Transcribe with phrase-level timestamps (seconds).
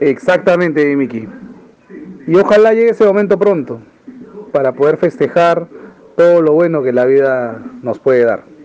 [0.00, 1.28] Exactamente, Miki.
[2.26, 3.80] Y ojalá llegue ese momento pronto
[4.52, 5.68] para poder festejar
[6.16, 8.55] todo lo bueno que la vida nos puede dar.